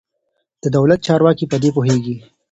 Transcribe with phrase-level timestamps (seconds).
[0.63, 2.15] د دولت چارواکي په دې پوهېږي.